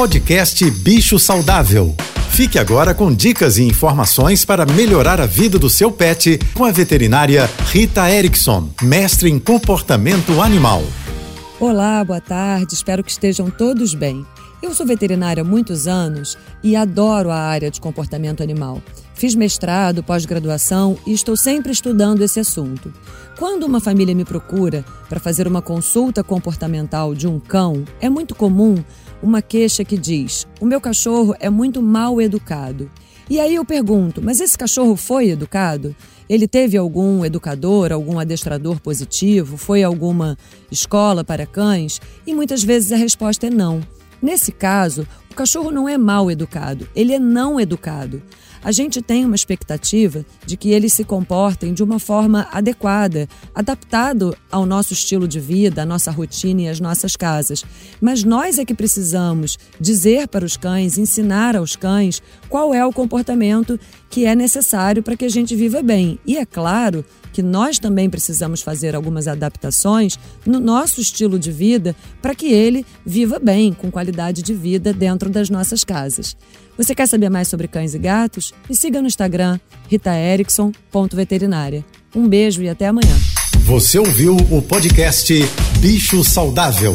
[0.00, 1.94] Podcast Bicho Saudável.
[2.30, 6.72] Fique agora com dicas e informações para melhorar a vida do seu pet com a
[6.72, 10.82] veterinária Rita Erickson, mestre em comportamento animal.
[11.60, 14.24] Olá, boa tarde, espero que estejam todos bem.
[14.62, 18.80] Eu sou veterinária há muitos anos e adoro a área de comportamento animal.
[19.14, 22.90] Fiz mestrado, pós-graduação e estou sempre estudando esse assunto.
[23.38, 28.34] Quando uma família me procura para fazer uma consulta comportamental de um cão, é muito
[28.34, 28.82] comum
[29.22, 32.90] uma queixa que diz: O meu cachorro é muito mal educado.
[33.28, 35.94] E aí eu pergunto: Mas esse cachorro foi educado?
[36.28, 39.56] Ele teve algum educador, algum adestrador positivo?
[39.56, 40.38] Foi alguma
[40.70, 42.00] escola para cães?
[42.26, 43.80] E muitas vezes a resposta é não.
[44.22, 45.06] Nesse caso,
[45.40, 48.22] cachorro não é mal educado, ele é não educado.
[48.62, 54.36] A gente tem uma expectativa de que eles se comportem de uma forma adequada, adaptado
[54.52, 57.64] ao nosso estilo de vida, à nossa rotina e às nossas casas.
[58.02, 62.92] Mas nós é que precisamos dizer para os cães, ensinar aos cães qual é o
[62.92, 66.18] comportamento que é necessário para que a gente viva bem.
[66.26, 71.94] E é claro que nós também precisamos fazer algumas adaptações no nosso estilo de vida
[72.20, 74.92] para que ele viva bem, com qualidade de vida
[75.30, 76.36] dentro das nossas casas.
[76.76, 78.52] Você quer saber mais sobre cães e gatos?
[78.68, 81.84] Me siga no Instagram ritaerickson.veterinária.
[82.14, 83.16] Um beijo e até amanhã.
[83.64, 85.32] Você ouviu o podcast
[85.78, 86.94] Bicho Saudável.